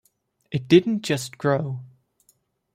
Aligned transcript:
It 0.49 0.67
didn't 0.67 1.03
just 1.03 1.37
grow. 1.37 1.81